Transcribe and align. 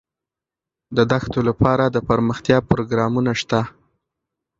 د 0.95 0.97
دښتو 1.11 1.39
لپاره 1.49 1.83
دپرمختیا 1.95 2.57
پروګرامونه 2.69 3.31
شته. 3.41 3.61